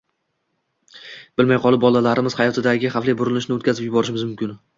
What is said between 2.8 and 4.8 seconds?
xavfli burilishni o‘tkazib yuborishimiz mumkin”